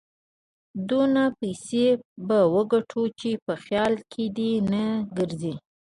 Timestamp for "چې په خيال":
3.19-3.93